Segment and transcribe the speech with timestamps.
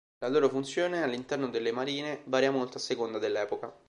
[0.17, 3.71] La loro funzione, all'interno delle marine, varia molto, a seconda dell'epoca.